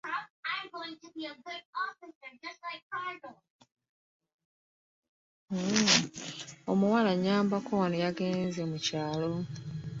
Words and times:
Omuwala 6.71 7.09
anyambako 7.15 7.71
wano 7.81 7.95
yagenze 8.03 8.61
mu 8.71 8.77
kyalo. 8.85 9.31